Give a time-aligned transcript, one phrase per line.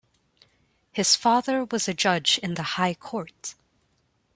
[0.91, 3.53] His father was a judge in the High Court.